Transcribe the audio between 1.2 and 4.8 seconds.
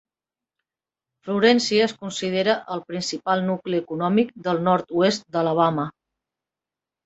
Florència es considera el principal nucli econòmic del